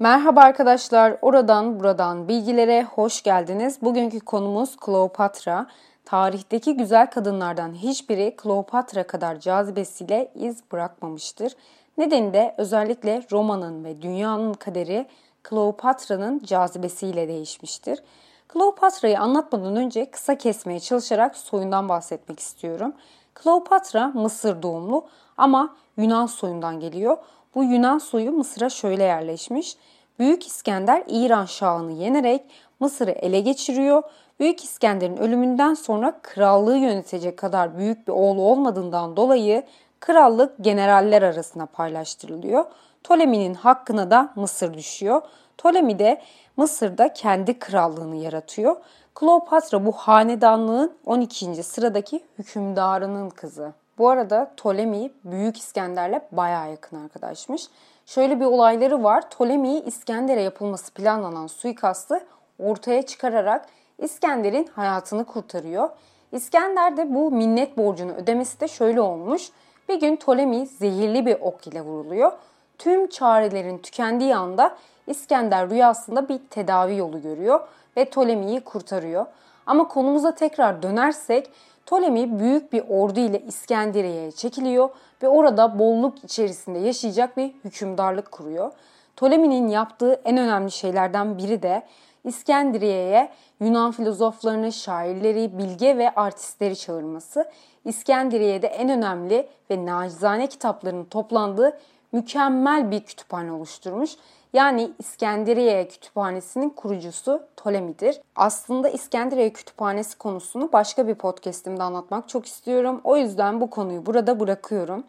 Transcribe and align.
Merhaba 0.00 0.40
arkadaşlar, 0.40 1.16
oradan 1.22 1.80
buradan 1.80 2.28
bilgilere 2.28 2.84
hoş 2.84 3.22
geldiniz. 3.22 3.82
Bugünkü 3.82 4.20
konumuz 4.20 4.76
Kleopatra. 4.76 5.66
Tarihteki 6.04 6.76
güzel 6.76 7.10
kadınlardan 7.10 7.74
hiçbiri 7.74 8.36
Kleopatra 8.36 9.06
kadar 9.06 9.40
cazibesiyle 9.40 10.32
iz 10.34 10.62
bırakmamıştır. 10.72 11.52
Nedeni 11.96 12.32
de 12.32 12.54
özellikle 12.58 13.22
Roma'nın 13.32 13.84
ve 13.84 14.02
dünyanın 14.02 14.54
kaderi 14.54 15.06
Kleopatra'nın 15.42 16.38
cazibesiyle 16.44 17.28
değişmiştir. 17.28 18.02
Kleopatra'yı 18.48 19.20
anlatmadan 19.20 19.76
önce 19.76 20.10
kısa 20.10 20.38
kesmeye 20.38 20.80
çalışarak 20.80 21.36
soyundan 21.36 21.88
bahsetmek 21.88 22.40
istiyorum. 22.40 22.92
Kleopatra 23.34 24.06
Mısır 24.06 24.62
doğumlu 24.62 25.06
ama 25.36 25.76
Yunan 25.96 26.26
soyundan 26.26 26.80
geliyor. 26.80 27.16
Bu 27.54 27.64
Yunan 27.64 27.98
soyu 27.98 28.32
Mısır'a 28.32 28.70
şöyle 28.70 29.02
yerleşmiş. 29.02 29.76
Büyük 30.18 30.46
İskender 30.46 31.02
İran 31.08 31.44
Şahı'nı 31.44 31.92
yenerek 31.92 32.42
Mısır'ı 32.80 33.10
ele 33.10 33.40
geçiriyor. 33.40 34.02
Büyük 34.40 34.64
İskender'in 34.64 35.16
ölümünden 35.16 35.74
sonra 35.74 36.18
krallığı 36.22 36.76
yönetecek 36.76 37.36
kadar 37.36 37.78
büyük 37.78 38.08
bir 38.08 38.12
oğlu 38.12 38.42
olmadığından 38.42 39.16
dolayı 39.16 39.62
krallık 40.00 40.54
generaller 40.60 41.22
arasına 41.22 41.66
paylaştırılıyor. 41.66 42.64
Ptolemy'nin 43.04 43.54
hakkına 43.54 44.10
da 44.10 44.32
Mısır 44.36 44.74
düşüyor. 44.74 45.22
Ptolemy 45.58 45.98
de 45.98 46.22
Mısır'da 46.56 47.12
kendi 47.12 47.58
krallığını 47.58 48.16
yaratıyor. 48.16 48.76
Kleopatra 49.14 49.86
bu 49.86 49.92
hanedanlığın 49.92 50.92
12. 51.06 51.62
sıradaki 51.62 52.20
hükümdarının 52.38 53.30
kızı. 53.30 53.72
Bu 53.98 54.08
arada 54.08 54.50
Ptolemy 54.56 55.10
Büyük 55.24 55.58
İskender'le 55.58 56.20
bayağı 56.32 56.70
yakın 56.70 57.04
arkadaşmış. 57.04 57.68
Şöyle 58.06 58.40
bir 58.40 58.44
olayları 58.44 59.04
var. 59.04 59.30
Ptolemy 59.30 59.78
İskender'e 59.78 60.42
yapılması 60.42 60.94
planlanan 60.94 61.46
suikastı 61.46 62.26
ortaya 62.58 63.02
çıkararak 63.02 63.66
İskender'in 63.98 64.66
hayatını 64.66 65.24
kurtarıyor. 65.24 65.88
İskender 66.32 66.96
de 66.96 67.14
bu 67.14 67.30
minnet 67.30 67.76
borcunu 67.76 68.12
ödemesi 68.12 68.60
de 68.60 68.68
şöyle 68.68 69.00
olmuş. 69.00 69.50
Bir 69.88 70.00
gün 70.00 70.16
Ptolemy 70.16 70.66
zehirli 70.66 71.26
bir 71.26 71.36
ok 71.40 71.66
ile 71.66 71.82
vuruluyor. 71.82 72.32
Tüm 72.78 73.06
çarelerin 73.06 73.78
tükendiği 73.78 74.36
anda 74.36 74.76
İskender 75.06 75.70
rüyasında 75.70 76.28
bir 76.28 76.38
tedavi 76.50 76.96
yolu 76.96 77.22
görüyor 77.22 77.60
ve 77.96 78.04
Ptolemy'yi 78.04 78.60
kurtarıyor. 78.60 79.26
Ama 79.66 79.88
konumuza 79.88 80.34
tekrar 80.34 80.82
dönersek 80.82 81.50
Ptolemy 81.88 82.38
büyük 82.38 82.72
bir 82.72 82.84
ordu 82.88 83.20
ile 83.20 83.42
İskenderiye'ye 83.46 84.32
çekiliyor 84.32 84.88
ve 85.22 85.28
orada 85.28 85.78
bolluk 85.78 86.24
içerisinde 86.24 86.78
yaşayacak 86.78 87.36
bir 87.36 87.54
hükümdarlık 87.64 88.32
kuruyor. 88.32 88.72
Ptolemy'nin 89.16 89.68
yaptığı 89.68 90.20
en 90.24 90.36
önemli 90.36 90.70
şeylerden 90.70 91.38
biri 91.38 91.62
de 91.62 91.82
İskenderiye'ye 92.24 93.30
Yunan 93.60 93.92
filozoflarını, 93.92 94.72
şairleri, 94.72 95.58
bilge 95.58 95.98
ve 95.98 96.14
artistleri 96.14 96.76
çağırması. 96.76 97.50
İskenderiye'de 97.84 98.66
en 98.66 98.88
önemli 98.88 99.48
ve 99.70 99.86
nacizane 99.86 100.46
kitapların 100.46 101.04
toplandığı 101.04 101.78
mükemmel 102.12 102.90
bir 102.90 103.00
kütüphane 103.00 103.52
oluşturmuş 103.52 104.10
yani 104.52 104.90
İskenderiye 104.98 105.88
Kütüphanesi'nin 105.88 106.70
kurucusu 106.70 107.42
Ptolemy'dir. 107.56 108.20
Aslında 108.36 108.88
İskenderiye 108.88 109.52
Kütüphanesi 109.52 110.18
konusunu 110.18 110.72
başka 110.72 111.08
bir 111.08 111.14
podcastimde 111.14 111.82
anlatmak 111.82 112.28
çok 112.28 112.46
istiyorum. 112.46 113.00
O 113.04 113.16
yüzden 113.16 113.60
bu 113.60 113.70
konuyu 113.70 114.06
burada 114.06 114.40
bırakıyorum. 114.40 115.04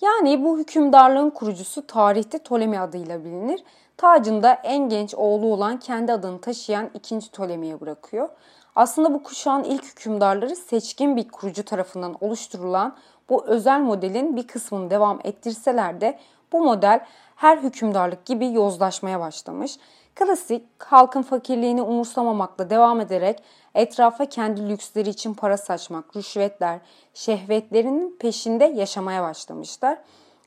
Yani 0.00 0.44
bu 0.44 0.58
hükümdarlığın 0.58 1.30
kurucusu 1.30 1.86
tarihte 1.86 2.38
Ptolemy 2.38 2.78
adıyla 2.78 3.24
bilinir. 3.24 3.64
Tacında 3.96 4.52
en 4.52 4.88
genç 4.88 5.14
oğlu 5.14 5.46
olan 5.46 5.78
kendi 5.78 6.12
adını 6.12 6.40
taşıyan 6.40 6.90
ikinci 6.94 7.30
Ptolemy'ye 7.30 7.80
bırakıyor. 7.80 8.28
Aslında 8.76 9.14
bu 9.14 9.22
kuşağın 9.22 9.64
ilk 9.64 9.84
hükümdarları 9.84 10.56
seçkin 10.56 11.16
bir 11.16 11.28
kurucu 11.28 11.64
tarafından 11.64 12.16
oluşturulan 12.20 12.96
bu 13.28 13.46
özel 13.46 13.80
modelin 13.80 14.36
bir 14.36 14.46
kısmını 14.46 14.90
devam 14.90 15.20
ettirseler 15.24 16.00
de 16.00 16.18
bu 16.52 16.64
model 16.64 17.06
her 17.40 17.58
hükümdarlık 17.58 18.26
gibi 18.26 18.52
yozlaşmaya 18.52 19.20
başlamış. 19.20 19.76
Klasik 20.14 20.62
halkın 20.78 21.22
fakirliğini 21.22 21.82
umursamamakla 21.82 22.70
devam 22.70 23.00
ederek 23.00 23.42
etrafa 23.74 24.26
kendi 24.26 24.68
lüksleri 24.68 25.08
için 25.08 25.34
para 25.34 25.56
saçmak, 25.56 26.16
rüşvetler, 26.16 26.78
şehvetlerinin 27.14 28.16
peşinde 28.20 28.64
yaşamaya 28.64 29.22
başlamışlar. 29.22 29.98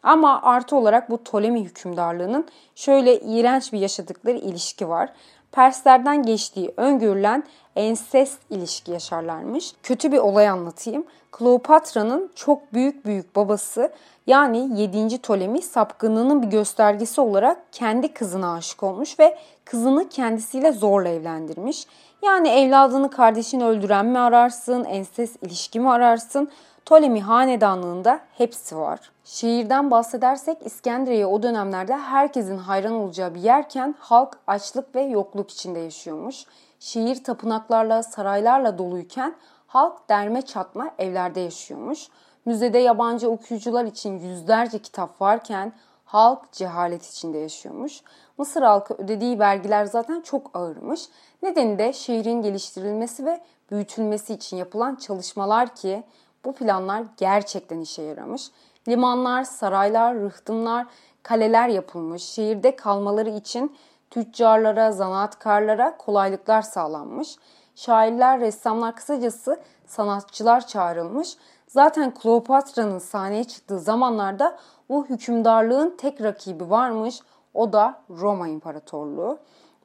Ama 0.03 0.42
artı 0.42 0.76
olarak 0.76 1.09
bu 1.09 1.18
Ptolemy 1.18 1.64
hükümdarlığının 1.64 2.48
şöyle 2.76 3.20
iğrenç 3.20 3.74
bir 3.74 3.80
yaşadıkları 3.80 4.38
ilişki 4.38 4.90
var. 4.90 5.09
Perslerden 5.52 6.24
geçtiği 6.24 6.74
öngörülen 6.78 7.44
ensest 7.76 8.40
ilişki 8.50 8.92
yaşarlarmış. 8.92 9.74
Kötü 9.84 10.12
bir 10.12 10.18
olay 10.18 10.50
anlatayım. 10.50 11.06
Kleopatra'nın 11.34 12.32
çok 12.36 12.74
büyük 12.74 13.06
büyük 13.06 13.36
babası 13.36 13.92
yani 14.28 14.82
7. 14.82 15.18
Ptolemy 15.18 15.62
sapkınlığının 15.62 16.42
bir 16.42 16.48
göstergesi 16.48 17.22
olarak 17.22 17.58
kendi 17.72 18.14
kızına 18.14 18.54
aşık 18.54 18.84
olmuş 18.84 19.20
ve 19.20 19.38
kızını 19.66 20.10
kendisiyle 20.10 20.72
zorla 20.72 21.10
evlendirmiş. 21.10 21.88
Yani 22.24 22.50
evladını 22.50 23.10
kardeşini 23.10 23.66
öldüren 23.66 24.06
mi 24.06 24.20
ararsın, 24.20 24.84
ensest 24.84 25.44
ilişki 25.44 25.80
mi 25.80 25.92
ararsın? 25.92 26.52
Ptolemy 26.86 27.20
hanedanlığında 27.20 28.20
hepsi 28.38 28.78
var. 28.78 29.00
Şehirden 29.24 29.92
bahsedersek 29.92 30.58
İskenderiye 30.66 31.26
o 31.26 31.44
dönemlerde 31.44 31.98
herkesin 31.98 32.58
hayran 32.58 32.94
olacağı 32.94 33.36
bir 33.36 33.42
yerken 33.42 33.96
halk 34.00 34.38
açlık 34.48 34.96
ve 34.96 35.02
yokluk 35.02 35.52
içinde 35.52 35.80
yaşıyormuş. 35.80 36.46
Şehir 36.80 37.24
tapınaklarla, 37.24 38.04
saraylarla 38.04 38.78
doluyken 38.78 39.36
halk 39.73 40.09
derme 40.09 40.41
çatma 40.41 40.91
evlerde 40.97 41.39
yaşıyormuş. 41.39 42.07
Müzede 42.45 42.78
yabancı 42.78 43.29
okuyucular 43.29 43.85
için 43.85 44.19
yüzlerce 44.19 44.79
kitap 44.79 45.22
varken 45.22 45.73
halk 46.06 46.51
cehalet 46.51 47.06
içinde 47.06 47.38
yaşıyormuş. 47.38 48.01
Mısır 48.38 48.61
halkı 48.61 48.94
ödediği 48.94 49.39
vergiler 49.39 49.85
zaten 49.85 50.22
çok 50.22 50.51
ağırmış. 50.53 51.01
Nedeni 51.44 51.79
de 51.79 51.94
şehrin 51.94 52.41
geliştirilmesi 52.41 53.25
ve 53.25 53.41
büyütülmesi 53.72 54.34
için 54.34 54.57
yapılan 54.57 54.95
çalışmalar 54.95 55.75
ki 55.75 56.03
bu 56.45 56.55
planlar 56.55 57.03
gerçekten 57.17 57.79
işe 57.79 58.01
yaramış. 58.01 58.51
Limanlar, 58.88 59.44
saraylar, 59.44 60.16
rıhtımlar, 60.16 60.88
kaleler 61.23 61.69
yapılmış. 61.69 62.23
Şehirde 62.23 62.75
kalmaları 62.75 63.29
için 63.29 63.75
tüccarlara, 64.09 64.91
zanaatkarlara 64.91 65.97
kolaylıklar 65.97 66.61
sağlanmış. 66.61 67.38
Şairler, 67.75 68.39
ressamlar 68.39 68.95
kısacası 68.95 69.59
sanatçılar 69.85 70.67
çağrılmış. 70.67 71.38
Zaten 71.67 72.13
Kleopatra'nın 72.13 73.00
sahneye 73.00 73.44
çıktığı 73.44 73.79
zamanlarda 73.79 74.57
bu 74.89 75.06
hükümdarlığın 75.06 75.95
tek 75.97 76.22
rakibi 76.22 76.69
varmış. 76.69 77.19
O 77.53 77.73
da 77.73 78.01
Roma 78.09 78.47
İmparatorluğu. 78.47 79.39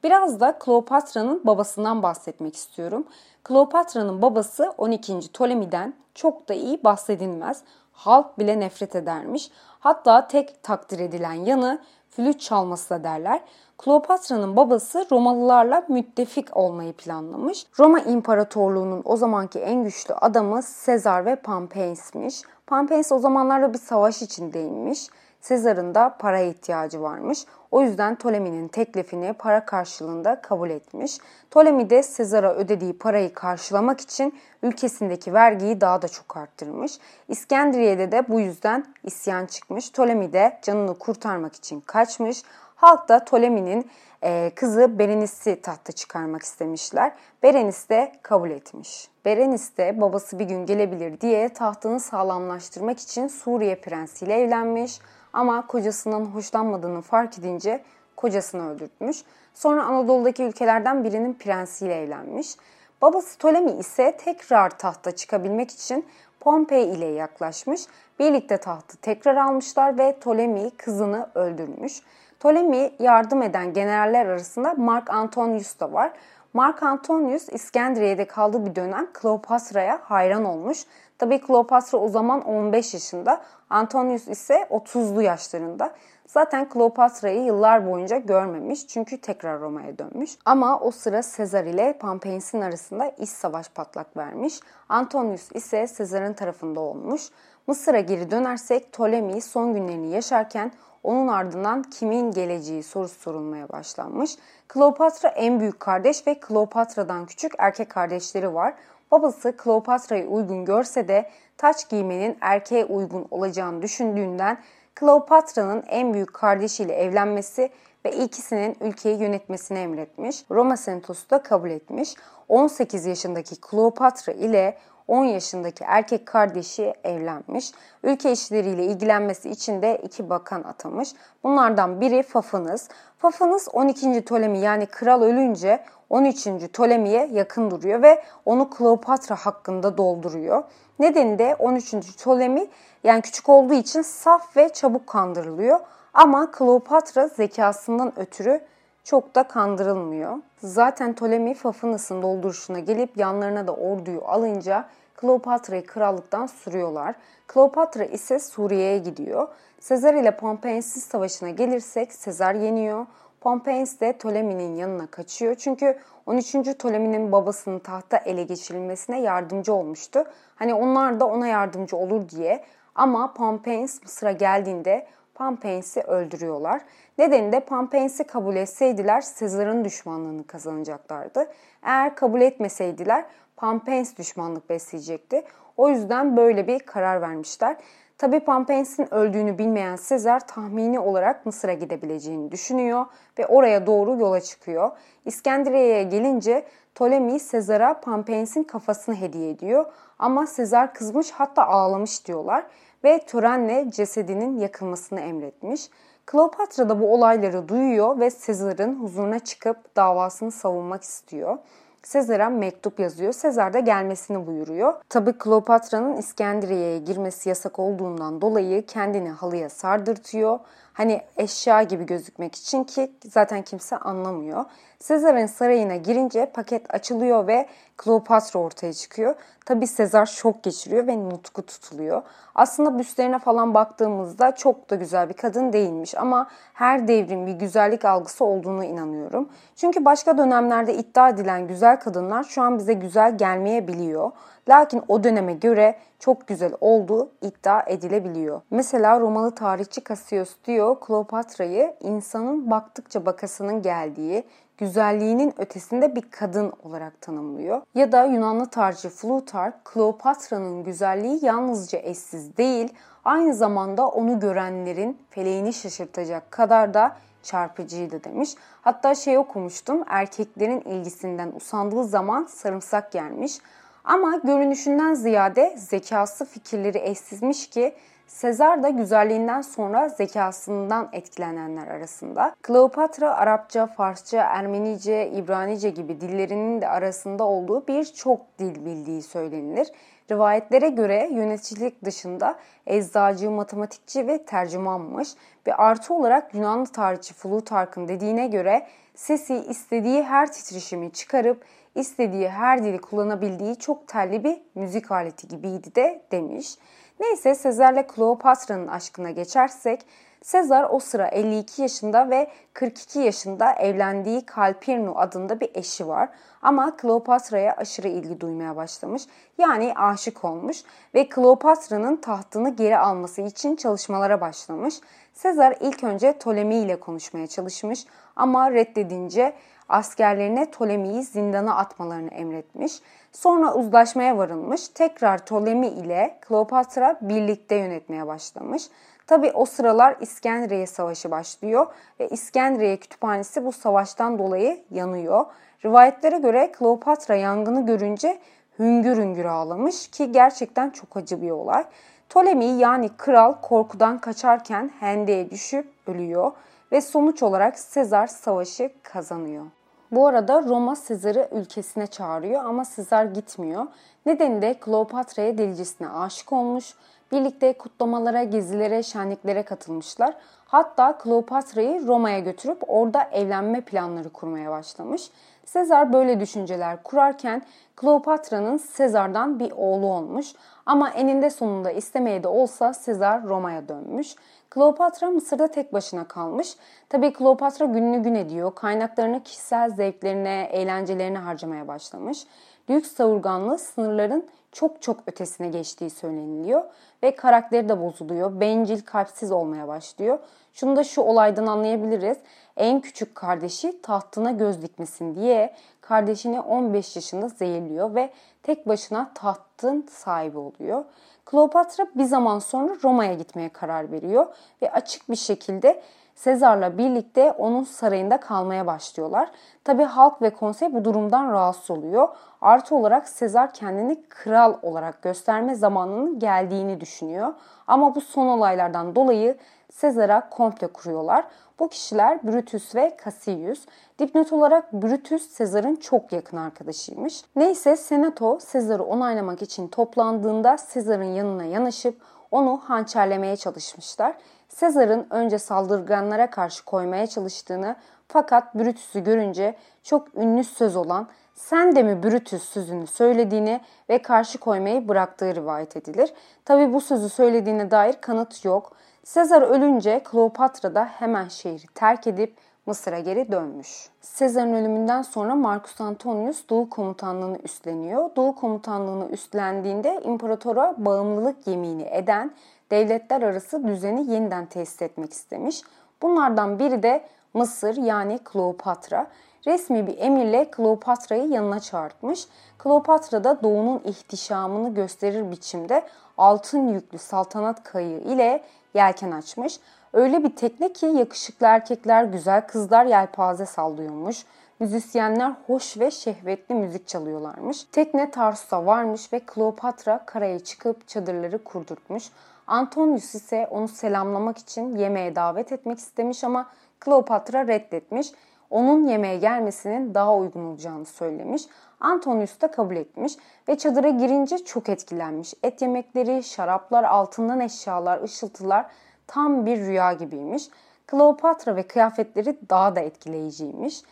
Biraz 0.04 0.41
da 0.41 0.59
Kleopatra'nın 0.59 1.41
babasından 1.44 2.03
bahsetmek 2.03 2.56
istiyorum. 2.56 3.06
Kleopatra'nın 3.44 4.22
babası 4.22 4.75
12. 4.78 5.19
Ptolemy'den 5.19 5.94
çok 6.15 6.49
da 6.49 6.55
iyi 6.55 6.84
bahsedilmez. 6.84 7.62
Halk 7.93 8.38
bile 8.38 8.60
nefret 8.60 8.97
edermiş. 8.97 9.50
Hatta 9.81 10.28
tek 10.28 10.62
takdir 10.62 10.99
edilen 10.99 11.32
yanı 11.32 11.78
flüt 12.10 12.41
çalması 12.41 12.91
da 12.91 13.05
derler. 13.05 13.41
Kleopatra'nın 13.78 14.56
babası 14.56 15.06
Romalılarla 15.12 15.84
müttefik 15.89 16.56
olmayı 16.56 16.93
planlamış. 16.93 17.66
Roma 17.78 18.00
İmparatorluğu'nun 18.00 19.03
o 19.05 19.16
zamanki 19.16 19.59
en 19.59 19.84
güçlü 19.84 20.15
adamı 20.15 20.62
Sezar 20.62 21.27
ve 21.27 21.37
Pompeius'miş. 21.37 22.43
Pompeius 22.67 23.12
o 23.12 23.19
zamanlarda 23.19 23.72
bir 23.72 23.78
savaş 23.78 24.23
içindeymiş. 24.23 25.08
Sezar'ın 25.41 25.94
da 25.94 26.17
para 26.19 26.41
ihtiyacı 26.41 27.03
varmış. 27.03 27.44
O 27.70 27.82
yüzden 27.82 28.17
Ptolemy'nin 28.17 28.69
teklifini 28.69 29.32
para 29.32 29.64
karşılığında 29.64 30.41
kabul 30.43 30.70
etmiş. 30.70 31.19
Ptolemy 31.50 31.91
de 31.91 32.03
Sezar'a 32.03 32.55
ödediği 32.55 32.99
parayı 32.99 33.35
karşılamak 33.35 34.00
için 34.00 34.38
ülkesindeki 34.62 35.35
vergiyi 35.35 35.81
daha 35.81 36.03
da 36.03 36.08
çok 36.08 36.37
arttırmış. 36.37 36.99
İskenderiye'de 37.29 38.12
de 38.12 38.29
bu 38.29 38.41
yüzden 38.41 38.85
isyan 39.05 39.47
çıkmış. 39.47 39.93
Ptolemy 39.93 40.32
de 40.32 40.58
canını 40.62 40.99
kurtarmak 40.99 41.55
için 41.55 41.81
kaçmış. 41.81 42.43
Halk 42.79 43.09
da 43.09 43.25
Ptolemy'nin 43.25 43.91
e, 44.23 44.53
kızı 44.55 44.99
Berenis'i 44.99 45.61
tahta 45.63 45.93
çıkarmak 45.93 46.43
istemişler. 46.43 47.13
Berenis 47.43 47.89
de 47.89 48.13
kabul 48.23 48.51
etmiş. 48.51 49.09
Berenis 49.25 49.77
de 49.77 50.01
babası 50.01 50.39
bir 50.39 50.45
gün 50.45 50.67
gelebilir 50.67 51.21
diye 51.21 51.49
tahtını 51.49 52.01
sağlamlaştırmak 52.01 53.01
için 53.01 53.29
Suriye 53.29 53.75
prensiyle 53.75 54.35
evlenmiş. 54.35 55.01
Ama 55.33 55.67
kocasının 55.67 56.25
hoşlanmadığını 56.25 57.03
fark 57.03 57.39
edince 57.39 57.83
kocasını 58.17 58.71
öldürtmüş. 58.71 59.23
Sonra 59.55 59.85
Anadolu'daki 59.85 60.43
ülkelerden 60.43 61.05
birinin 61.05 61.35
prensiyle 61.35 61.95
evlenmiş. 61.95 62.57
Babası 63.03 63.39
Ptolemy 63.39 63.79
ise 63.79 64.17
tekrar 64.17 64.79
tahta 64.79 65.17
çıkabilmek 65.17 65.71
için 65.71 66.07
Pompey 66.41 66.93
ile 66.93 67.07
yaklaşmış. 67.07 67.81
Birlikte 68.19 68.57
tahtı 68.57 68.97
tekrar 68.97 69.37
almışlar 69.37 69.99
ve 69.99 70.17
Ptolemy 70.21 70.71
kızını 70.71 71.31
öldürmüş. 71.35 72.03
Ptolemy 72.38 72.90
yardım 72.99 73.43
eden 73.43 73.73
generaller 73.73 74.26
arasında 74.26 74.75
Mark 74.75 75.11
Antonius 75.11 75.81
da 75.81 75.93
var. 75.93 76.12
Mark 76.52 76.82
Antonius 76.82 77.49
İskenderiye'de 77.49 78.25
kaldığı 78.25 78.67
bir 78.67 78.75
dönem 78.75 79.12
Kleopatra'ya 79.12 80.00
hayran 80.02 80.44
olmuş. 80.44 80.79
Tabii 81.19 81.40
Kleopatra 81.40 81.99
o 81.99 82.08
zaman 82.08 82.44
15 82.44 82.94
yaşında, 82.94 83.40
Antonius 83.70 84.29
ise 84.29 84.69
30'lu 84.70 85.23
yaşlarında. 85.23 85.90
Zaten 86.26 86.69
Kleopatra'yı 86.69 87.43
yıllar 87.43 87.87
boyunca 87.87 88.19
görmemiş 88.19 88.87
çünkü 88.87 89.20
tekrar 89.20 89.61
Roma'ya 89.61 89.99
dönmüş. 89.99 90.31
Ama 90.44 90.81
o 90.81 90.91
sıra 90.91 91.23
Sezar 91.23 91.64
ile 91.64 91.99
Pompeius'in 91.99 92.61
arasında 92.61 93.08
iç 93.19 93.29
savaş 93.29 93.69
patlak 93.69 94.17
vermiş. 94.17 94.61
Antonius 94.88 95.52
ise 95.55 95.87
Sezar'ın 95.87 96.32
tarafında 96.32 96.81
olmuş. 96.81 97.23
Mısır'a 97.67 98.00
geri 98.00 98.31
dönersek 98.31 98.93
Ptolemy 98.93 99.41
son 99.41 99.75
günlerini 99.75 100.11
yaşarken 100.11 100.73
onun 101.03 101.29
ardından 101.29 101.83
kimin 101.83 102.31
geleceği 102.31 102.83
sorusu 102.83 103.21
sorulmaya 103.21 103.69
başlanmış. 103.69 104.37
Kleopatra 104.69 105.29
en 105.29 105.61
büyük 105.61 105.81
kardeş 105.81 106.27
ve 106.27 106.41
Kleopatra'dan 106.41 107.27
küçük 107.27 107.53
erkek 107.59 107.91
kardeşleri 107.91 108.55
var. 108.55 108.75
Babası 109.11 109.56
Kleopatra'yı 109.56 110.27
uygun 110.27 110.65
görse 110.65 111.09
de 111.09 111.31
taç 111.56 111.89
giymenin 111.89 112.39
erkeğe 112.41 112.85
uygun 112.85 113.27
olacağını 113.31 113.83
düşündüğünden 113.83 114.59
Kleopatra'nın 114.95 115.85
en 115.89 116.15
büyük 116.15 116.35
kardeşiyle 116.35 116.93
evlenmesi 116.93 117.71
ve 118.05 118.12
ikisinin 118.12 118.77
ülkeyi 118.81 119.21
yönetmesini 119.21 119.79
emretmiş. 119.79 120.44
Roma 120.51 120.77
Senatosu 120.77 121.31
da 121.31 121.43
kabul 121.43 121.71
etmiş. 121.71 122.15
18 122.49 123.06
yaşındaki 123.06 123.61
Kleopatra 123.61 124.33
ile 124.33 124.79
10 125.08 125.25
yaşındaki 125.25 125.84
erkek 125.84 126.26
kardeşi 126.26 126.94
evlenmiş. 127.05 127.72
Ülke 128.02 128.32
işleriyle 128.32 128.84
ilgilenmesi 128.84 129.50
için 129.50 129.82
de 129.82 130.00
iki 130.02 130.31
bakan 130.31 130.62
atamış. 130.62 131.08
Bunlardan 131.44 132.00
biri 132.00 132.22
Fafanız. 132.22 132.88
Fafanız 133.19 133.69
12. 133.72 134.22
Ptolemy 134.25 134.58
yani 134.58 134.87
kral 134.87 135.22
ölünce 135.22 135.84
13. 136.10 136.44
Ptolemy'ye 136.44 137.28
yakın 137.32 137.70
duruyor 137.70 138.02
ve 138.02 138.22
onu 138.44 138.70
Kleopatra 138.70 139.37
hakkında 139.37 139.99
dolduruyor. 139.99 140.62
Nedeni 140.99 141.38
de 141.38 141.56
13. 141.58 141.94
Ptolemy 141.94 142.66
yani 143.05 143.22
küçük 143.22 143.49
olduğu 143.49 143.75
için 143.75 144.02
saf 144.02 144.56
ve 144.56 144.69
çabuk 144.69 145.06
kandırılıyor. 145.06 145.81
Ama 146.14 146.50
Kleopatra 146.50 147.28
zekasından 147.28 148.19
ötürü 148.19 148.60
çok 149.08 149.34
da 149.34 149.43
kandırılmıyor. 149.43 150.37
Zaten 150.58 151.14
Ptolemy 151.14 151.55
Fafanus'un 151.55 152.22
dolduruşuna 152.22 152.78
gelip 152.78 153.16
yanlarına 153.16 153.66
da 153.66 153.75
orduyu 153.75 154.22
alınca 154.25 154.88
Kleopatra'yı 155.16 155.87
krallıktan 155.87 156.46
sürüyorlar. 156.46 157.14
Kleopatra 157.46 158.05
ise 158.05 158.38
Suriye'ye 158.38 158.99
gidiyor. 158.99 159.49
Sezar 159.81 160.14
ile 160.14 160.37
Pompeius 160.37 160.87
savaşına 160.87 161.50
gelirsek 161.50 162.12
Sezar 162.12 162.55
yeniyor. 162.55 163.06
Pompeius 163.40 164.00
de 164.00 164.12
Ptolemy'nin 164.12 164.76
yanına 164.76 165.06
kaçıyor. 165.06 165.55
Çünkü 165.55 165.99
13. 166.26 166.52
Ptolemy'nin 166.52 167.32
babasının 167.32 167.78
tahta 167.78 168.16
ele 168.16 168.43
geçirilmesine 168.43 169.20
yardımcı 169.20 169.75
olmuştu. 169.75 170.25
Hani 170.56 170.75
onlar 170.75 171.20
da 171.20 171.26
ona 171.26 171.46
yardımcı 171.46 171.96
olur 171.96 172.28
diye. 172.28 172.64
Ama 172.94 173.34
Pompeius 173.34 174.02
Mısır'a 174.02 174.32
geldiğinde 174.32 175.06
Pompeius'i 175.38 176.00
öldürüyorlar. 176.00 176.81
Nedeni 177.19 177.52
de 177.52 177.61
Pompeius'i 177.61 178.25
kabul 178.25 178.56
etseydiler 178.56 179.20
Sezar'ın 179.20 179.85
düşmanlığını 179.85 180.46
kazanacaklardı. 180.46 181.46
Eğer 181.82 182.14
kabul 182.14 182.40
etmeseydiler 182.40 183.25
Pompeius 183.56 184.17
düşmanlık 184.17 184.70
besleyecekti. 184.70 185.44
O 185.76 185.88
yüzden 185.88 186.37
böyle 186.37 186.67
bir 186.67 186.79
karar 186.79 187.20
vermişler. 187.20 187.76
Tabi 188.19 188.40
Pompeius'in 188.40 189.14
öldüğünü 189.14 189.58
bilmeyen 189.58 189.96
Sezar 189.96 190.46
tahmini 190.46 191.00
olarak 191.00 191.46
Mısır'a 191.46 191.73
gidebileceğini 191.73 192.52
düşünüyor 192.52 193.06
ve 193.38 193.46
oraya 193.46 193.87
doğru 193.87 194.17
yola 194.17 194.41
çıkıyor. 194.41 194.91
İskenderiye'ye 195.25 196.02
gelince 196.02 196.64
Ptolemy 196.99 197.39
Sezar'a 197.39 198.00
Pompeius'in 198.00 198.65
kafasını 198.65 199.15
hediye 199.15 199.50
ediyor 199.50 199.87
ama 200.19 200.47
Sezar 200.47 200.95
kızmış 200.95 201.31
hatta 201.31 201.67
ağlamış 201.67 202.27
diyorlar 202.27 202.67
ve 203.05 203.19
törenle 203.27 203.91
cesedinin 203.91 204.59
yakılmasını 204.59 205.21
emretmiş. 205.21 205.91
Kleopatra 206.27 206.89
da 206.89 207.00
bu 207.00 207.15
olayları 207.15 207.69
duyuyor 207.69 208.21
ve 208.21 208.31
Sezar'ın 208.31 209.03
huzuruna 209.03 209.39
çıkıp 209.39 209.97
davasını 209.97 210.50
savunmak 210.50 211.03
istiyor. 211.03 211.59
Sezar'a 212.03 212.50
mektup 212.50 213.01
yazıyor. 213.01 213.33
Sezar 213.33 213.73
da 213.73 213.79
gelmesini 213.79 214.47
buyuruyor. 214.47 214.94
Tabi 215.09 215.33
Kleopatra'nın 215.33 216.17
İskenderiye'ye 216.17 216.99
girmesi 216.99 217.49
yasak 217.49 217.79
olduğundan 217.79 218.41
dolayı 218.41 218.87
kendini 218.87 219.29
halıya 219.29 219.69
sardırtıyor. 219.69 220.59
Hani 220.99 221.21
eşya 221.37 221.83
gibi 221.83 222.06
gözükmek 222.06 222.55
için 222.55 222.85
ki 222.85 223.12
zaten 223.25 223.62
kimse 223.62 223.97
anlamıyor. 223.97 224.65
Sezar'ın 225.00 225.47
sarayına 225.47 225.97
girince 225.97 226.47
paket 226.47 226.95
açılıyor 226.95 227.47
ve 227.47 227.69
Kleopatra 227.99 228.61
ortaya 228.61 228.93
çıkıyor. 228.93 229.35
Tabi 229.67 229.87
Sezar 229.87 230.27
şok 230.27 230.62
geçiriyor 230.62 231.06
ve 231.06 231.19
nutku 231.19 231.62
tutuluyor. 231.62 232.23
Aslında 232.55 232.99
büstlerine 232.99 233.39
falan 233.39 233.75
baktığımızda 233.75 234.55
çok 234.55 234.91
da 234.91 234.95
güzel 234.95 235.29
bir 235.29 235.35
kadın 235.35 235.73
değilmiş 235.73 236.15
ama 236.15 236.49
her 236.75 237.09
devrin 237.09 237.47
bir 237.47 237.53
güzellik 237.53 238.05
algısı 238.05 238.45
olduğunu 238.45 238.85
inanıyorum. 238.85 239.49
Çünkü 239.77 240.05
başka 240.05 240.39
dönemlerde 240.39 240.95
iddia 240.95 241.29
edilen 241.29 241.69
güzel 241.69 242.00
kadınlar 242.00 242.45
şu 242.45 242.62
an 242.62 242.79
bize 242.79 242.93
güzel 242.93 243.39
gelmeyebiliyor. 243.39 244.31
Lakin 244.69 245.03
o 245.09 245.25
döneme 245.25 245.53
göre 245.53 245.99
çok 246.19 246.47
güzel 246.47 246.73
olduğu 246.81 247.31
iddia 247.43 247.83
edilebiliyor. 247.87 248.61
Mesela 248.71 249.21
Romalı 249.21 249.55
tarihçi 249.55 250.05
Cassius 250.05 250.56
diyor 250.65 251.01
Kleopatra'yı 251.01 251.94
insanın 252.01 252.71
baktıkça 252.71 253.27
bakasının 253.27 253.83
geldiği, 253.83 254.44
güzelliğinin 254.79 255.55
ötesinde 255.59 256.17
bir 256.17 256.31
kadın 256.31 256.73
olarak 256.83 257.21
tanımlıyor. 257.21 257.83
Ya 257.95 258.13
da 258.13 258.25
Yunanlı 258.25 258.67
tarihçi 258.67 259.09
Flutark, 259.09 259.85
Kleopatra'nın 259.85 260.85
güzelliği 260.85 261.45
yalnızca 261.45 261.99
eşsiz 261.99 262.57
değil, 262.57 262.93
aynı 263.25 263.55
zamanda 263.55 264.09
onu 264.09 264.41
görenlerin 264.41 265.19
feleğini 265.31 265.73
şaşırtacak 265.73 266.51
kadar 266.51 266.95
da 266.95 267.17
çarpıcıydı 267.43 268.25
demiş. 268.25 268.55
Hatta 268.83 269.15
şey 269.15 269.39
okumuştum, 269.39 270.05
erkeklerin 270.07 270.81
ilgisinden 270.81 271.53
usandığı 271.57 272.05
zaman 272.05 272.45
sarımsak 272.45 273.15
yermiş. 273.15 273.59
Ama 274.05 274.37
görünüşünden 274.37 275.15
ziyade 275.15 275.75
zekası 275.77 276.45
fikirleri 276.45 276.99
eşsizmiş 276.99 277.71
ki 277.71 277.95
Sezar 278.29 278.83
da 278.83 278.89
güzelliğinden 278.89 279.61
sonra 279.61 280.09
zekasından 280.09 281.08
etkilenenler 281.13 281.87
arasında. 281.87 282.55
Kleopatra 282.63 283.35
Arapça, 283.35 283.87
Farsça, 283.87 284.39
Ermenice, 284.39 285.31
İbranice 285.31 285.91
gibi 285.91 286.20
dillerinin 286.20 286.81
de 286.81 286.89
arasında 286.89 287.44
olduğu 287.44 287.87
birçok 287.87 288.58
dil 288.58 288.85
bildiği 288.85 289.23
söylenilir. 289.23 289.89
Rivayetlere 290.31 290.89
göre 290.89 291.29
yöneticilik 291.32 292.05
dışında 292.05 292.58
eczacı, 292.87 293.51
matematikçi 293.51 294.27
ve 294.27 294.44
tercümanmış 294.44 295.29
ve 295.67 295.75
artı 295.75 296.15
olarak 296.15 296.55
Yunanlı 296.55 296.87
tarihçi 296.87 297.35
Plutark'ın 297.35 298.08
dediğine 298.08 298.47
göre 298.47 298.87
sesi 299.15 299.55
istediği 299.55 300.23
her 300.23 300.53
titreşimi 300.53 301.13
çıkarıp 301.13 301.65
istediği 301.94 302.49
her 302.49 302.85
dili 302.85 302.99
kullanabildiği 302.99 303.77
çok 303.77 304.08
telli 304.08 304.44
bir 304.44 304.61
müzik 304.75 305.13
aleti 305.13 305.49
gibiydi 305.49 305.94
de 305.94 306.23
demiş. 306.32 306.79
Neyse 307.20 307.55
Sezar'la 307.55 308.06
Kleopatra'nın 308.06 308.87
aşkına 308.87 309.31
geçersek 309.31 310.06
Sezar 310.43 310.87
o 310.91 310.98
sıra 310.98 311.27
52 311.27 311.82
yaşında 311.82 312.31
ve 312.31 312.51
42 312.72 313.19
yaşında 313.19 313.72
evlendiği 313.72 314.44
Calpirnu 314.56 315.19
adında 315.19 315.60
bir 315.60 315.70
eşi 315.75 316.08
var. 316.08 316.29
Ama 316.63 316.96
Kleopatra'ya 316.96 317.72
aşırı 317.77 318.08
ilgi 318.08 318.41
duymaya 318.41 318.77
başlamış. 318.77 319.22
Yani 319.58 319.94
aşık 319.94 320.44
olmuş 320.44 320.82
ve 321.15 321.29
Kleopatra'nın 321.29 322.17
tahtını 322.17 322.77
geri 322.77 322.98
alması 322.98 323.43
için 323.43 323.77
çalışmalara 323.77 324.41
başlamış. 324.41 324.94
Sezar 325.34 325.77
ilk 325.81 326.05
önce 326.05 326.32
Ptolemy 326.32 326.82
ile 326.82 327.01
konuşmaya 327.01 327.46
çalışmış 327.46 328.05
ama 328.37 328.70
reddedince 328.70 329.55
askerlerine 329.89 330.70
Ptolemy'yi 330.70 331.22
zindana 331.22 331.77
atmalarını 331.77 332.31
emretmiş. 332.31 332.93
Sonra 333.39 333.75
uzlaşmaya 333.75 334.39
varılmış. 334.39 334.89
Tekrar 334.89 335.39
Ptolemy 335.39 335.89
ile 335.89 336.39
Kleopatra 336.41 337.19
birlikte 337.21 337.75
yönetmeye 337.75 338.27
başlamış. 338.27 338.89
Tabi 339.27 339.51
o 339.55 339.65
sıralar 339.65 340.17
İskenderiye 340.21 340.87
Savaşı 340.87 341.31
başlıyor 341.31 341.87
ve 342.21 342.29
İskenderiye 342.29 342.97
Kütüphanesi 342.97 343.65
bu 343.65 343.73
savaştan 343.73 344.39
dolayı 344.39 344.83
yanıyor. 344.91 345.47
Rivayetlere 345.85 346.39
göre 346.39 346.73
Kleopatra 346.73 347.35
yangını 347.35 347.87
görünce 347.87 348.39
hüngür 348.79 349.17
hüngür 349.17 349.45
ağlamış 349.45 350.09
ki 350.09 350.33
gerçekten 350.33 350.91
çok 350.91 351.17
acı 351.17 351.43
bir 351.43 351.51
olay. 351.51 351.85
Ptolemy 352.29 352.65
yani 352.65 353.11
kral 353.17 353.55
korkudan 353.63 354.19
kaçarken 354.19 354.91
hendeye 355.01 355.51
düşüp 355.51 355.87
ölüyor 356.07 356.53
ve 356.93 357.01
sonuç 357.01 357.43
olarak 357.43 357.79
Sezar 357.79 358.27
savaşı 358.27 358.91
kazanıyor. 359.03 359.78
Bu 360.12 360.27
arada 360.27 360.62
Roma 360.62 360.96
Sezar'ı 360.96 361.48
ülkesine 361.53 362.06
çağırıyor 362.06 362.65
ama 362.65 362.84
Sezar 362.84 363.24
gitmiyor. 363.24 363.86
Nedeni 364.27 364.62
de 364.62 364.74
Kleopatra'ya 364.74 365.58
delicesine 365.58 366.08
aşık 366.08 366.53
olmuş. 366.53 366.94
Birlikte 367.32 367.72
kutlamalara, 367.72 368.43
gezilere, 368.43 369.03
şenliklere 369.03 369.62
katılmışlar. 369.62 370.34
Hatta 370.67 371.19
Kleopatra'yı 371.19 372.06
Roma'ya 372.06 372.38
götürüp 372.38 372.79
orada 372.86 373.22
evlenme 373.32 373.81
planları 373.81 374.29
kurmaya 374.29 374.70
başlamış. 374.70 375.31
Sezar 375.72 376.13
böyle 376.13 376.41
düşünceler 376.41 377.03
kurarken 377.03 377.63
Kleopatra'nın 377.96 378.77
Sezar'dan 378.77 379.60
bir 379.60 379.72
oğlu 379.72 380.06
olmuş 380.06 380.53
ama 380.87 381.10
eninde 381.10 381.51
sonunda 381.51 381.91
istemeye 381.91 382.43
de 382.43 382.48
olsa 382.48 382.93
Sezar 382.93 383.43
Roma'ya 383.43 383.89
dönmüş. 383.89 384.34
Kleopatra 384.70 385.31
Mısır'da 385.31 385.69
tek 385.69 385.93
başına 385.93 386.29
kalmış. 386.29 386.77
Tabii 387.08 387.32
Kleopatra 387.32 387.84
gününü 387.84 388.22
gün 388.22 388.34
ediyor. 388.34 388.75
Kaynaklarını 388.75 389.43
kişisel 389.43 389.91
zevklerine, 389.91 390.69
eğlencelerine 390.72 391.39
harcamaya 391.39 391.89
başlamış. 391.89 392.46
Lüks 392.91 393.13
savurganlığı 393.13 393.79
sınırların 393.79 394.48
çok 394.72 395.03
çok 395.03 395.20
ötesine 395.27 395.69
geçtiği 395.69 396.10
söyleniliyor 396.10 396.84
ve 397.22 397.37
karakteri 397.37 397.89
de 397.89 398.01
bozuluyor. 398.01 398.60
Bencil, 398.60 399.03
kalpsiz 399.03 399.53
olmaya 399.53 399.89
başlıyor. 399.89 400.39
Şunu 400.75 400.96
da 400.96 401.05
şu 401.05 401.20
olaydan 401.20 401.67
anlayabiliriz. 401.67 402.39
En 402.77 403.01
küçük 403.01 403.34
kardeşi 403.34 404.03
tahtına 404.03 404.51
göz 404.51 404.82
dikmesin 404.82 405.34
diye 405.34 405.75
kardeşini 406.01 406.60
15 406.60 407.17
yaşında 407.17 407.48
zehirliyor 407.48 408.15
ve 408.15 408.31
tek 408.63 408.89
başına 408.89 409.31
tahtın 409.34 410.06
sahibi 410.10 410.58
oluyor. 410.58 411.05
Kleopatra 411.44 412.06
bir 412.15 412.25
zaman 412.25 412.58
sonra 412.58 412.96
Roma'ya 413.05 413.34
gitmeye 413.34 413.69
karar 413.69 414.13
veriyor 414.13 414.46
ve 414.82 414.93
açık 414.93 415.31
bir 415.31 415.37
şekilde 415.37 416.03
Sezar'la 416.34 416.98
birlikte 416.98 417.53
onun 417.53 417.84
sarayında 417.84 418.41
kalmaya 418.41 418.87
başlıyorlar. 418.87 419.51
Tabi 419.84 420.03
halk 420.03 420.43
ve 420.43 420.51
konsey 420.51 420.94
bu 420.94 421.05
durumdan 421.05 421.53
rahatsız 421.53 421.91
oluyor. 421.91 422.29
Artı 422.60 422.94
olarak 422.96 423.29
Sezar 423.29 423.75
kendini 423.75 424.22
kral 424.29 424.75
olarak 424.82 425.22
gösterme 425.22 425.75
zamanının 425.75 426.39
geldiğini 426.39 427.01
düşünüyor. 427.01 427.55
Ama 427.87 428.15
bu 428.15 428.20
son 428.20 428.46
olaylardan 428.46 429.15
dolayı 429.15 429.56
Sezar'a 429.93 430.51
komple 430.51 430.87
kuruyorlar. 430.87 431.45
Bu 431.79 431.89
kişiler 431.89 432.47
Brutus 432.47 432.95
ve 432.95 433.17
Cassius. 433.25 433.87
Dipnot 434.19 434.53
olarak 434.53 434.93
Brutus 434.93 435.43
Sezar'ın 435.51 435.97
çok 435.97 436.33
yakın 436.33 436.57
arkadaşıymış. 436.57 437.45
Neyse 437.57 437.97
Senato 437.97 438.59
Sezar'ı 438.61 439.05
onaylamak 439.05 439.63
için 439.63 439.89
toplandığında 439.89 440.79
Sezar'ın 440.79 441.35
yanına 441.35 441.65
yanaşıp 441.65 442.21
onu 442.51 442.77
hançerlemeye 442.85 443.57
çalışmışlar. 443.57 444.37
Sezar'ın 444.69 445.27
önce 445.31 445.59
saldırganlara 445.59 446.51
karşı 446.51 446.85
koymaya 446.85 447.27
çalıştığını 447.27 447.97
fakat 448.29 448.75
Brutus'u 448.75 449.25
görünce 449.25 449.77
çok 450.03 450.35
ünlü 450.35 450.65
söz 450.65 450.97
olan 450.97 451.29
sen 451.55 451.97
de 451.97 452.03
mi 452.03 452.23
Brutus 452.23 452.63
sözünü 452.63 453.07
söylediğini 453.07 453.81
ve 454.09 454.23
karşı 454.23 454.59
koymayı 454.59 455.09
bıraktığı 455.09 455.55
rivayet 455.55 455.97
edilir. 455.97 456.33
Tabi 456.65 456.93
bu 456.93 457.01
sözü 457.01 457.29
söylediğine 457.29 457.91
dair 457.91 458.13
kanıt 458.21 458.65
yok. 458.65 458.93
Sezar 459.29 459.63
ölünce 459.63 460.23
Kleopatra 460.25 460.94
da 460.94 461.05
hemen 461.05 461.49
şehri 461.49 461.87
terk 461.94 462.27
edip 462.27 462.56
Mısır'a 462.87 463.19
geri 463.19 463.53
dönmüş. 463.53 464.08
Sezar'ın 464.20 464.73
ölümünden 464.73 465.23
sonra 465.23 465.55
Marcus 465.55 466.01
Antonius 466.01 466.69
Doğu 466.70 466.91
Komutanlığını 466.91 467.58
üstleniyor. 467.58 468.31
Doğu 468.37 468.55
Komutanlığını 468.55 469.29
üstlendiğinde 469.29 470.20
imparatora 470.25 470.94
bağımlılık 470.99 471.67
yemini 471.67 472.03
eden 472.03 472.51
devletler 472.91 473.43
arası 473.43 473.87
düzeni 473.87 474.31
yeniden 474.32 474.67
tesis 474.67 475.03
etmek 475.03 475.32
istemiş. 475.32 475.82
Bunlardan 476.23 476.79
biri 476.79 477.03
de 477.03 477.25
Mısır 477.55 477.97
yani 477.97 478.39
Kleopatra. 478.39 479.27
Resmi 479.67 480.06
bir 480.06 480.19
emirle 480.19 480.70
Kleopatra'yı 480.70 481.49
yanına 481.49 481.81
çağırtmış. 481.81 482.49
Kleopatra 482.79 483.44
da 483.44 483.63
doğunun 483.63 484.01
ihtişamını 484.05 484.94
gösterir 484.94 485.51
biçimde 485.51 486.03
altın 486.39 486.89
yüklü 486.89 487.19
saltanat 487.19 487.82
kayığı 487.82 488.20
ile 488.20 488.63
yelken 488.95 489.31
açmış. 489.31 489.81
Öyle 490.13 490.45
bir 490.45 490.57
tekne 490.57 490.93
ki 490.93 491.07
yakışıklı 491.07 491.67
erkekler, 491.67 492.25
güzel 492.25 492.67
kızlar 492.67 493.05
yelpaze 493.05 493.67
sallıyormuş. 493.67 494.45
Müzisyenler 494.81 495.53
hoş 495.67 495.99
ve 495.99 496.11
şehvetli 496.11 496.75
müzik 496.75 497.09
çalıyorlarmış. 497.09 497.85
Tekne 497.85 498.31
Tarsus'a 498.31 498.87
varmış 498.87 499.33
ve 499.33 499.41
Kleopatra 499.41 500.23
karaya 500.27 500.59
çıkıp 500.59 501.09
çadırları 501.09 501.65
kurdurtmuş. 501.65 502.25
Antonius 502.67 503.35
ise 503.35 503.67
onu 503.71 503.89
selamlamak 503.89 504.59
için 504.59 504.97
yemeğe 504.97 505.35
davet 505.35 505.73
etmek 505.73 505.99
istemiş 505.99 506.45
ama 506.45 506.67
Kleopatra 507.01 507.67
reddetmiş. 507.67 508.33
Onun 508.70 509.06
yemeğe 509.06 509.37
gelmesinin 509.37 510.15
daha 510.15 510.37
uygun 510.37 510.65
olacağını 510.65 511.05
söylemiş. 511.05 511.63
Antonius 512.01 512.61
da 512.61 512.70
kabul 512.70 512.96
etmiş 512.96 513.33
ve 513.68 513.79
çadıra 513.79 514.09
girince 514.09 514.59
çok 514.59 514.88
etkilenmiş. 514.88 515.55
Et 515.62 515.83
yemekleri, 515.83 516.42
şaraplar, 516.42 517.05
altından 517.05 517.61
eşyalar, 517.61 518.22
ışıltılar 518.22 518.87
tam 519.27 519.66
bir 519.66 519.79
rüya 519.79 520.12
gibiymiş. 520.12 520.68
Kleopatra 521.07 521.77
ve 521.77 521.83
kıyafetleri 521.83 522.59
daha 522.70 522.96
da 522.96 523.01
etkileyiciymiş. 523.01 524.03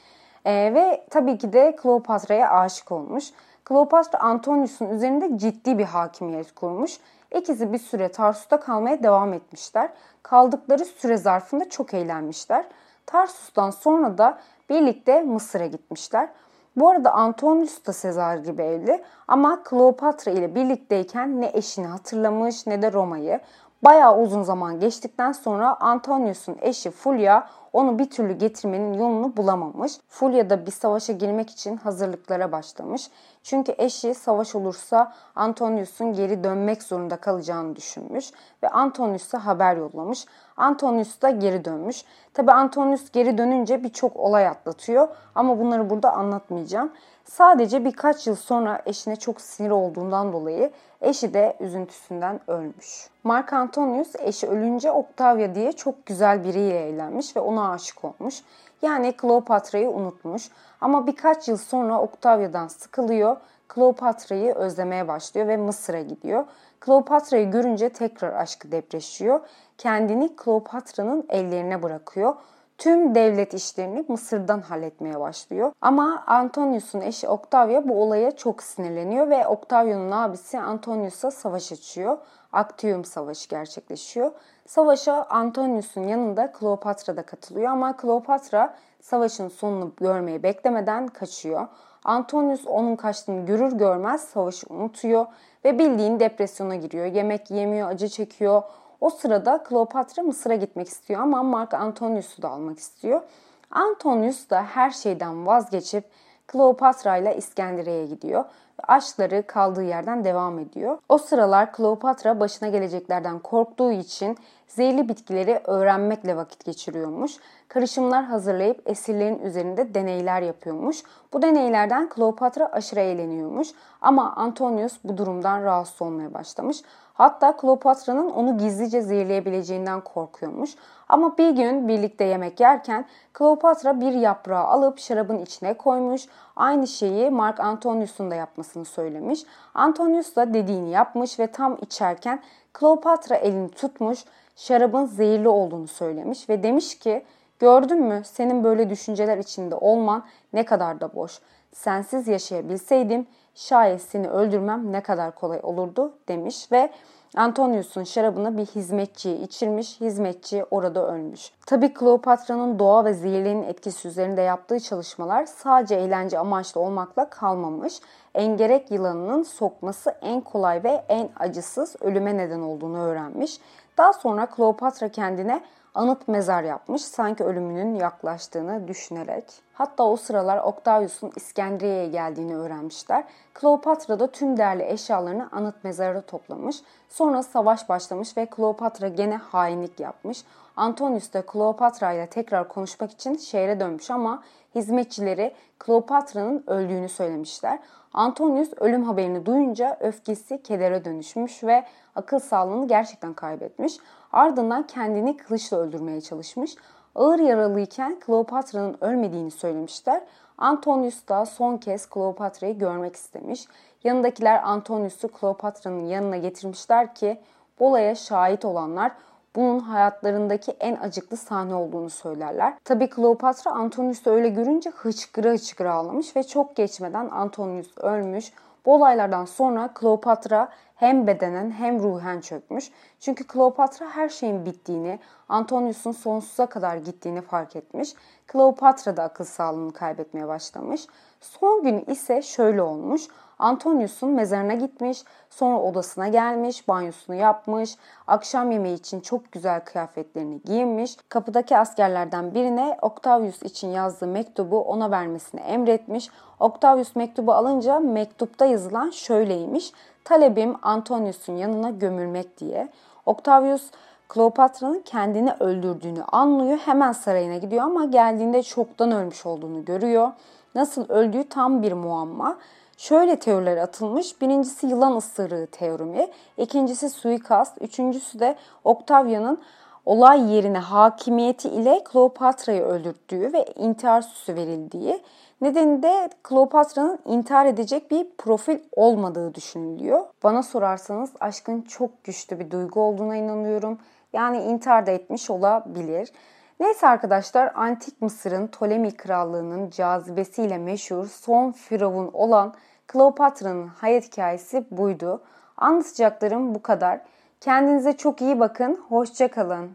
Ee, 0.44 0.74
ve 0.74 1.06
tabii 1.10 1.38
ki 1.38 1.52
de 1.52 1.76
Kleopatra'ya 1.76 2.50
aşık 2.50 2.92
olmuş. 2.92 3.24
Kleopatra 3.64 4.18
Antonius'un 4.18 4.90
üzerinde 4.90 5.38
ciddi 5.38 5.78
bir 5.78 5.84
hakimiyet 5.84 6.54
kurmuş. 6.54 6.98
İkisi 7.36 7.72
bir 7.72 7.78
süre 7.78 8.08
Tarsus'ta 8.08 8.60
kalmaya 8.60 9.02
devam 9.02 9.32
etmişler. 9.32 9.90
Kaldıkları 10.22 10.84
süre 10.84 11.16
zarfında 11.16 11.68
çok 11.68 11.94
eğlenmişler. 11.94 12.64
Tarsus'tan 13.06 13.70
sonra 13.70 14.18
da 14.18 14.38
birlikte 14.70 15.22
Mısır'a 15.22 15.66
gitmişler. 15.66 16.28
Bu 16.76 16.90
arada 16.90 17.10
Antonius 17.12 17.86
da 17.86 17.92
Sezar 17.92 18.36
gibi 18.36 18.62
evli 18.62 19.02
ama 19.28 19.62
Kleopatra 19.62 20.32
ile 20.32 20.54
birlikteyken 20.54 21.40
ne 21.40 21.50
eşini 21.54 21.86
hatırlamış 21.86 22.66
ne 22.66 22.82
de 22.82 22.92
Roma'yı. 22.92 23.40
Bayağı 23.82 24.18
uzun 24.18 24.42
zaman 24.42 24.80
geçtikten 24.80 25.32
sonra 25.32 25.76
Antonius'un 25.80 26.56
eşi 26.60 26.90
Fulya 26.90 27.48
onu 27.72 27.98
bir 27.98 28.10
türlü 28.10 28.32
getirmenin 28.32 28.92
yolunu 28.92 29.36
bulamamış. 29.36 29.92
Fulya 30.08 30.50
da 30.50 30.66
bir 30.66 30.70
savaşa 30.70 31.12
girmek 31.12 31.50
için 31.50 31.76
hazırlıklara 31.76 32.52
başlamış. 32.52 33.10
Çünkü 33.42 33.74
eşi 33.78 34.14
savaş 34.14 34.54
olursa 34.54 35.12
Antonius'un 35.34 36.12
geri 36.12 36.44
dönmek 36.44 36.82
zorunda 36.82 37.16
kalacağını 37.16 37.76
düşünmüş 37.76 38.30
ve 38.62 38.68
Antonius'a 38.68 39.46
haber 39.46 39.76
yollamış. 39.76 40.26
Antonius 40.56 41.22
da 41.22 41.30
geri 41.30 41.64
dönmüş. 41.64 42.04
Tabi 42.34 42.52
Antonius 42.52 43.10
geri 43.10 43.38
dönünce 43.38 43.84
birçok 43.84 44.16
olay 44.16 44.48
atlatıyor 44.48 45.08
ama 45.34 45.58
bunları 45.58 45.90
burada 45.90 46.12
anlatmayacağım. 46.12 46.92
Sadece 47.24 47.84
birkaç 47.84 48.26
yıl 48.26 48.36
sonra 48.36 48.82
eşine 48.86 49.16
çok 49.16 49.40
sinir 49.40 49.70
olduğundan 49.70 50.32
dolayı 50.32 50.70
eşi 51.00 51.34
de 51.34 51.56
üzüntüsünden 51.60 52.40
ölmüş. 52.46 53.08
Mark 53.24 53.52
Antonius 53.52 54.12
eşi 54.18 54.46
ölünce 54.46 54.90
Octavia 54.90 55.54
diye 55.54 55.72
çok 55.72 56.06
güzel 56.06 56.44
biriyle 56.44 56.88
evlenmiş 56.88 57.36
ve 57.36 57.40
ona 57.66 57.72
aşık 57.72 58.04
olmuş. 58.04 58.42
Yani 58.82 59.16
Kleopatra'yı 59.16 59.90
unutmuş. 59.90 60.50
Ama 60.80 61.06
birkaç 61.06 61.48
yıl 61.48 61.56
sonra 61.56 62.00
Octavia'dan 62.00 62.68
sıkılıyor. 62.68 63.36
Kleopatra'yı 63.68 64.54
özlemeye 64.54 65.08
başlıyor 65.08 65.48
ve 65.48 65.56
Mısır'a 65.56 66.00
gidiyor. 66.00 66.44
Kleopatra'yı 66.80 67.50
görünce 67.50 67.88
tekrar 67.88 68.32
aşkı 68.32 68.72
depreşiyor. 68.72 69.40
Kendini 69.78 70.36
Kleopatra'nın 70.36 71.26
ellerine 71.28 71.82
bırakıyor 71.82 72.34
tüm 72.78 73.14
devlet 73.14 73.54
işlerini 73.54 74.04
Mısır'dan 74.08 74.60
halletmeye 74.60 75.20
başlıyor. 75.20 75.72
Ama 75.80 76.24
Antonius'un 76.26 77.00
eşi 77.00 77.28
Octavia 77.28 77.88
bu 77.88 78.02
olaya 78.02 78.30
çok 78.30 78.62
sinirleniyor 78.62 79.30
ve 79.30 79.46
Octavia'nın 79.46 80.10
abisi 80.10 80.58
Antonius'a 80.58 81.30
savaş 81.30 81.72
açıyor. 81.72 82.18
Actium 82.52 83.04
Savaşı 83.04 83.48
gerçekleşiyor. 83.48 84.32
Savaşa 84.66 85.26
Antonius'un 85.30 86.08
yanında 86.08 86.52
Kleopatra 86.52 87.16
da 87.16 87.22
katılıyor 87.22 87.70
ama 87.70 87.96
Kleopatra 87.96 88.74
savaşın 89.00 89.48
sonunu 89.48 89.92
görmeyi 89.96 90.42
beklemeden 90.42 91.08
kaçıyor. 91.08 91.68
Antonius 92.04 92.66
onun 92.66 92.96
kaçtığını 92.96 93.46
görür 93.46 93.72
görmez 93.72 94.20
savaşı 94.20 94.66
unutuyor 94.70 95.26
ve 95.64 95.78
bildiğin 95.78 96.20
depresyona 96.20 96.76
giriyor. 96.76 97.06
Yemek 97.06 97.50
yemiyor, 97.50 97.88
acı 97.88 98.08
çekiyor. 98.08 98.62
O 99.00 99.10
sırada 99.10 99.62
Kleopatra 99.62 100.22
Mısır'a 100.22 100.54
gitmek 100.54 100.88
istiyor 100.88 101.20
ama 101.20 101.42
Mark 101.42 101.74
Antonius'u 101.74 102.42
da 102.42 102.50
almak 102.50 102.78
istiyor. 102.78 103.22
Antonius 103.70 104.50
da 104.50 104.62
her 104.62 104.90
şeyden 104.90 105.46
vazgeçip 105.46 106.04
Kleopatra 106.46 107.16
ile 107.16 107.36
İskenderiye'ye 107.36 108.06
gidiyor 108.06 108.44
ve 108.44 108.82
aşkları 108.88 109.46
kaldığı 109.46 109.82
yerden 109.82 110.24
devam 110.24 110.58
ediyor. 110.58 110.98
O 111.08 111.18
sıralar 111.18 111.72
Kleopatra 111.72 112.40
başına 112.40 112.68
geleceklerden 112.68 113.38
korktuğu 113.38 113.92
için 113.92 114.38
zehirli 114.68 115.08
bitkileri 115.08 115.60
öğrenmekle 115.64 116.36
vakit 116.36 116.64
geçiriyormuş. 116.64 117.36
Karışımlar 117.68 118.24
hazırlayıp 118.24 118.82
esirlerin 118.86 119.38
üzerinde 119.38 119.94
deneyler 119.94 120.42
yapıyormuş. 120.42 121.02
Bu 121.32 121.42
deneylerden 121.42 122.08
Kleopatra 122.08 122.66
aşırı 122.66 123.00
eğleniyormuş 123.00 123.68
ama 124.00 124.32
Antonius 124.36 124.98
bu 125.04 125.18
durumdan 125.18 125.62
rahatsız 125.62 126.02
olmaya 126.02 126.34
başlamış. 126.34 126.82
Hatta 127.16 127.56
Kleopatra'nın 127.56 128.30
onu 128.30 128.58
gizlice 128.58 129.02
zehirleyebileceğinden 129.02 130.00
korkuyormuş. 130.00 130.74
Ama 131.08 131.38
bir 131.38 131.50
gün 131.50 131.88
birlikte 131.88 132.24
yemek 132.24 132.60
yerken 132.60 133.06
Kleopatra 133.32 134.00
bir 134.00 134.12
yaprağı 134.12 134.64
alıp 134.64 134.98
şarabın 134.98 135.38
içine 135.38 135.74
koymuş. 135.74 136.22
Aynı 136.56 136.86
şeyi 136.86 137.30
Mark 137.30 137.60
Antonius'un 137.60 138.30
da 138.30 138.34
yapmasını 138.34 138.84
söylemiş. 138.84 139.40
Antonius 139.74 140.36
da 140.36 140.54
dediğini 140.54 140.90
yapmış 140.90 141.38
ve 141.38 141.46
tam 141.46 141.78
içerken 141.80 142.42
Kleopatra 142.72 143.36
elini 143.36 143.70
tutmuş, 143.70 144.24
şarabın 144.56 145.06
zehirli 145.06 145.48
olduğunu 145.48 145.88
söylemiş 145.88 146.48
ve 146.48 146.62
demiş 146.62 146.98
ki 146.98 147.24
Gördün 147.58 148.02
mü 148.02 148.22
senin 148.24 148.64
böyle 148.64 148.90
düşünceler 148.90 149.38
içinde 149.38 149.74
olman 149.74 150.24
ne 150.52 150.64
kadar 150.64 151.00
da 151.00 151.14
boş. 151.14 151.40
Sensiz 151.72 152.28
yaşayabilseydim 152.28 153.26
şayet 153.54 154.02
seni 154.02 154.28
öldürmem 154.28 154.92
ne 154.92 155.02
kadar 155.02 155.34
kolay 155.34 155.60
olurdu 155.62 156.12
demiş 156.28 156.72
ve 156.72 156.90
Antonius'un 157.36 158.04
şarabını 158.04 158.58
bir 158.58 158.66
hizmetçiye 158.66 159.36
içirmiş, 159.36 160.00
hizmetçi 160.00 160.64
orada 160.70 161.12
ölmüş. 161.12 161.50
Tabi 161.66 161.94
Kleopatra'nın 161.94 162.78
doğa 162.78 163.04
ve 163.04 163.14
zehirlerin 163.14 163.62
etkisi 163.62 164.08
üzerinde 164.08 164.40
yaptığı 164.40 164.80
çalışmalar 164.80 165.46
sadece 165.46 165.94
eğlence 165.94 166.38
amaçlı 166.38 166.80
olmakla 166.80 167.30
kalmamış. 167.30 168.00
Engerek 168.34 168.90
yılanının 168.90 169.42
sokması 169.42 170.10
en 170.22 170.40
kolay 170.40 170.84
ve 170.84 171.04
en 171.08 171.28
acısız 171.36 171.96
ölüme 172.00 172.36
neden 172.36 172.60
olduğunu 172.60 172.98
öğrenmiş. 172.98 173.60
Daha 173.98 174.12
sonra 174.12 174.46
Kleopatra 174.46 175.08
kendine 175.08 175.60
anıt 175.96 176.28
mezar 176.28 176.62
yapmış 176.62 177.02
sanki 177.02 177.44
ölümünün 177.44 177.94
yaklaştığını 177.94 178.88
düşünerek. 178.88 179.44
Hatta 179.74 180.04
o 180.04 180.16
sıralar 180.16 180.58
Octavius'un 180.58 181.32
İskenderiye'ye 181.36 182.08
geldiğini 182.08 182.56
öğrenmişler. 182.56 183.24
Kleopatra 183.54 184.20
da 184.20 184.26
tüm 184.26 184.56
değerli 184.56 184.82
eşyalarını 184.82 185.48
anıt 185.52 185.84
mezara 185.84 186.20
toplamış. 186.20 186.76
Sonra 187.08 187.42
savaş 187.42 187.88
başlamış 187.88 188.36
ve 188.36 188.46
Kleopatra 188.46 189.08
gene 189.08 189.36
hainlik 189.36 190.00
yapmış. 190.00 190.44
Antonius 190.76 191.32
da 191.32 191.42
Kleopatra 191.42 192.12
ile 192.12 192.26
tekrar 192.26 192.68
konuşmak 192.68 193.12
için 193.12 193.36
şehre 193.36 193.80
dönmüş 193.80 194.10
ama 194.10 194.42
hizmetçileri 194.74 195.54
Kleopatra'nın 195.78 196.64
öldüğünü 196.66 197.08
söylemişler. 197.08 197.78
Antonius 198.12 198.70
ölüm 198.80 199.04
haberini 199.04 199.46
duyunca 199.46 199.96
öfkesi 200.00 200.62
kedere 200.62 201.04
dönüşmüş 201.04 201.64
ve 201.64 201.84
akıl 202.14 202.38
sağlığını 202.38 202.88
gerçekten 202.88 203.34
kaybetmiş. 203.34 203.98
Ardından 204.36 204.86
kendini 204.86 205.36
kılıçla 205.36 205.76
öldürmeye 205.76 206.20
çalışmış. 206.20 206.74
Ağır 207.14 207.38
yaralıyken 207.38 208.20
Kleopatra'nın 208.20 208.96
ölmediğini 209.00 209.50
söylemişler. 209.50 210.22
Antonius 210.58 211.28
da 211.28 211.46
son 211.46 211.76
kez 211.76 212.06
Kleopatra'yı 212.06 212.78
görmek 212.78 213.16
istemiş. 213.16 213.64
Yanındakiler 214.04 214.62
Antonius'u 214.64 215.28
Kleopatra'nın 215.28 216.06
yanına 216.06 216.36
getirmişler 216.36 217.14
ki 217.14 217.40
olaya 217.78 218.14
şahit 218.14 218.64
olanlar 218.64 219.12
bunun 219.56 219.78
hayatlarındaki 219.78 220.72
en 220.72 220.96
acıklı 220.96 221.36
sahne 221.36 221.74
olduğunu 221.74 222.10
söylerler. 222.10 222.74
Tabii 222.84 223.10
Kleopatra 223.10 223.70
Antonius'u 223.70 224.30
öyle 224.30 224.48
görünce 224.48 224.90
hıçkıra 224.90 225.50
hıçkıra 225.50 225.92
ağlamış 225.92 226.36
ve 226.36 226.42
çok 226.42 226.76
geçmeden 226.76 227.28
Antonius 227.30 227.98
ölmüş. 227.98 228.52
Bu 228.86 228.94
olaylardan 228.94 229.44
sonra 229.44 229.90
Kleopatra 229.94 230.68
hem 230.94 231.26
bedenen 231.26 231.70
hem 231.70 232.02
ruhen 232.02 232.40
çökmüş. 232.40 232.90
Çünkü 233.20 233.46
Kleopatra 233.46 234.10
her 234.10 234.28
şeyin 234.28 234.66
bittiğini, 234.66 235.18
Antonius'un 235.48 236.12
sonsuza 236.12 236.66
kadar 236.66 236.96
gittiğini 236.96 237.40
fark 237.40 237.76
etmiş. 237.76 238.14
Kleopatra 238.46 239.16
da 239.16 239.22
akıl 239.22 239.44
sağlığını 239.44 239.92
kaybetmeye 239.92 240.48
başlamış. 240.48 241.06
Son 241.40 241.82
gün 241.82 242.04
ise 242.06 242.42
şöyle 242.42 242.82
olmuş. 242.82 243.28
Antonius'un 243.58 244.30
mezarına 244.30 244.74
gitmiş, 244.74 245.24
sonra 245.50 245.80
odasına 245.80 246.28
gelmiş, 246.28 246.88
banyosunu 246.88 247.36
yapmış, 247.36 247.96
akşam 248.26 248.70
yemeği 248.70 248.96
için 248.96 249.20
çok 249.20 249.52
güzel 249.52 249.80
kıyafetlerini 249.84 250.60
giyinmiş, 250.62 251.16
kapıdaki 251.28 251.78
askerlerden 251.78 252.54
birine 252.54 252.98
Octavius 253.02 253.62
için 253.62 253.88
yazdığı 253.88 254.26
mektubu 254.26 254.80
ona 254.80 255.10
vermesini 255.10 255.60
emretmiş. 255.60 256.30
Octavius 256.60 257.16
mektubu 257.16 257.52
alınca 257.52 258.00
mektupta 258.00 258.66
yazılan 258.66 259.10
şöyleymiş. 259.10 259.92
Talebim 260.24 260.76
Antonius'un 260.82 261.56
yanına 261.56 261.90
gömülmek 261.90 262.58
diye. 262.58 262.88
Octavius 263.26 263.90
Kleopatra'nın 264.28 265.02
kendini 265.04 265.52
öldürdüğünü 265.60 266.22
anlıyor. 266.22 266.78
Hemen 266.78 267.12
sarayına 267.12 267.56
gidiyor 267.56 267.82
ama 267.82 268.04
geldiğinde 268.04 268.62
çoktan 268.62 269.12
ölmüş 269.12 269.46
olduğunu 269.46 269.84
görüyor. 269.84 270.30
Nasıl 270.74 271.08
öldüğü 271.08 271.48
tam 271.48 271.82
bir 271.82 271.92
muamma. 271.92 272.58
Şöyle 272.96 273.36
teoriler 273.36 273.76
atılmış. 273.76 274.40
Birincisi 274.40 274.86
yılan 274.86 275.16
ısırığı 275.16 275.66
teorimi, 275.66 276.28
ikincisi 276.58 277.10
suikast, 277.10 277.72
üçüncüsü 277.80 278.40
de 278.40 278.56
Octavian'ın 278.84 279.58
olay 280.06 280.54
yerine 280.54 280.78
hakimiyeti 280.78 281.68
ile 281.68 282.04
Kleopatra'yı 282.04 282.82
öldürdüğü 282.82 283.52
ve 283.52 283.64
intihar 283.76 284.22
süsü 284.22 284.54
verildiği. 284.54 285.22
Nedeni 285.60 286.02
de 286.02 286.30
Kleopatra'nın 286.42 287.18
intihar 287.24 287.66
edecek 287.66 288.10
bir 288.10 288.26
profil 288.38 288.78
olmadığı 288.92 289.54
düşünülüyor. 289.54 290.20
Bana 290.44 290.62
sorarsanız 290.62 291.30
aşkın 291.40 291.82
çok 291.82 292.24
güçlü 292.24 292.58
bir 292.58 292.70
duygu 292.70 293.00
olduğuna 293.00 293.36
inanıyorum. 293.36 293.98
Yani 294.32 294.58
intihar 294.58 295.06
da 295.06 295.10
etmiş 295.10 295.50
olabilir. 295.50 296.32
Neyse 296.80 297.08
arkadaşlar 297.08 297.72
Antik 297.74 298.22
Mısır'ın 298.22 298.66
Ptolemy 298.66 299.16
Krallığı'nın 299.16 299.90
cazibesiyle 299.90 300.78
meşhur 300.78 301.26
son 301.26 301.72
firavun 301.72 302.30
olan 302.32 302.74
Kleopatra'nın 303.06 303.86
hayat 303.86 304.24
hikayesi 304.24 304.84
buydu. 304.90 305.42
Anlatacaklarım 305.76 306.74
bu 306.74 306.82
kadar. 306.82 307.20
Kendinize 307.60 308.16
çok 308.16 308.40
iyi 308.40 308.60
bakın. 308.60 309.04
Hoşçakalın. 309.08 309.90